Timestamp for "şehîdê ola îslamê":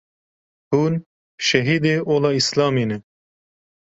1.47-2.85